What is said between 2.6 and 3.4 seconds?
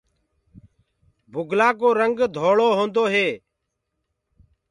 هوندو هي۔